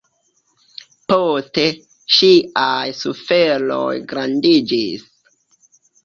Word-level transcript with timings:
Poste, 1.11 1.65
ŝiaj 2.15 2.87
suferoj 3.01 3.91
grandiĝis. 4.13 5.05